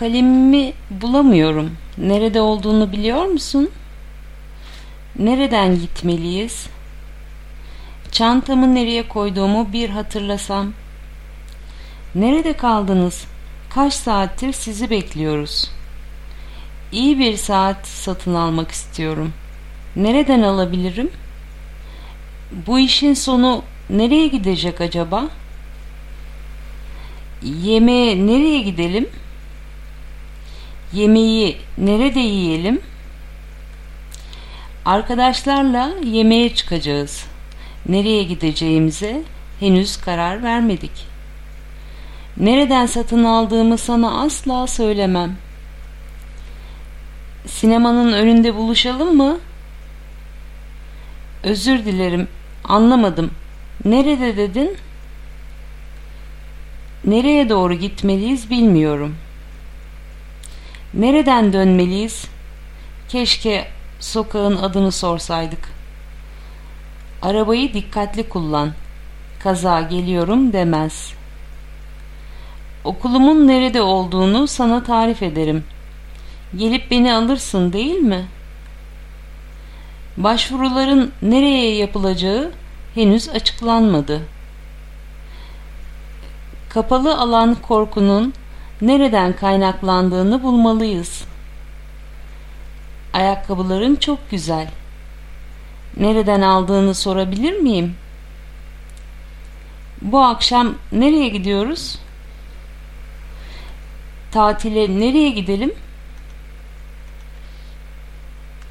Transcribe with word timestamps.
Kalemimi 0.00 0.72
bulamıyorum. 0.90 1.76
Nerede 1.98 2.40
olduğunu 2.40 2.92
biliyor 2.92 3.24
musun? 3.24 3.70
Nereden 5.18 5.74
gitmeliyiz? 5.74 6.66
Çantamı 8.12 8.74
nereye 8.74 9.08
koyduğumu 9.08 9.72
bir 9.72 9.90
hatırlasam. 9.90 10.72
Nerede 12.14 12.52
kaldınız? 12.52 13.24
Kaç 13.74 13.94
saattir 13.94 14.52
sizi 14.52 14.90
bekliyoruz. 14.90 15.70
İyi 16.92 17.18
bir 17.18 17.36
saat 17.36 17.86
satın 17.86 18.34
almak 18.34 18.70
istiyorum. 18.70 19.32
Nereden 19.96 20.42
alabilirim? 20.42 21.10
Bu 22.66 22.78
işin 22.78 23.14
sonu 23.14 23.62
nereye 23.90 24.26
gidecek 24.26 24.80
acaba? 24.80 25.28
Yemeğe 27.42 28.26
nereye 28.26 28.60
gidelim? 28.60 29.08
Yemeği 30.92 31.56
nerede 31.78 32.20
yiyelim? 32.20 32.80
Arkadaşlarla 34.84 35.90
yemeğe 36.04 36.54
çıkacağız. 36.54 37.24
Nereye 37.88 38.22
gideceğimize 38.22 39.22
henüz 39.60 39.96
karar 39.96 40.42
vermedik. 40.42 41.06
Nereden 42.36 42.86
satın 42.86 43.24
aldığımı 43.24 43.78
sana 43.78 44.22
asla 44.22 44.66
söylemem. 44.66 45.36
Sinemanın 47.46 48.12
önünde 48.12 48.54
buluşalım 48.54 49.16
mı? 49.16 49.38
Özür 51.42 51.84
dilerim, 51.84 52.28
anlamadım. 52.64 53.30
Nerede 53.84 54.36
dedin? 54.36 54.76
Nereye 57.04 57.48
doğru 57.48 57.74
gitmeliyiz 57.74 58.50
bilmiyorum. 58.50 59.16
Nereden 60.94 61.52
dönmeliyiz? 61.52 62.24
Keşke 63.08 63.68
sokağın 64.00 64.56
adını 64.56 64.92
sorsaydık. 64.92 65.68
Arabayı 67.22 67.74
dikkatli 67.74 68.28
kullan. 68.28 68.72
Kaza 69.42 69.80
geliyorum 69.80 70.52
demez. 70.52 71.12
Okulumun 72.84 73.48
nerede 73.48 73.82
olduğunu 73.82 74.46
sana 74.46 74.82
tarif 74.84 75.22
ederim. 75.22 75.64
Gelip 76.56 76.90
beni 76.90 77.14
alırsın 77.14 77.72
değil 77.72 77.98
mi? 77.98 78.26
Başvuruların 80.16 81.12
nereye 81.22 81.76
yapılacağı 81.76 82.52
henüz 82.94 83.28
açıklanmadı. 83.28 84.20
Kapalı 86.68 87.18
alan 87.18 87.54
korkunun 87.54 88.34
nereden 88.82 89.36
kaynaklandığını 89.36 90.42
bulmalıyız. 90.42 91.24
Ayakkabıların 93.12 93.96
çok 93.96 94.30
güzel. 94.30 94.68
Nereden 95.96 96.40
aldığını 96.40 96.94
sorabilir 96.94 97.58
miyim? 97.60 97.94
Bu 100.02 100.22
akşam 100.22 100.74
nereye 100.92 101.28
gidiyoruz? 101.28 101.98
Tatile 104.32 105.00
nereye 105.00 105.30
gidelim? 105.30 105.74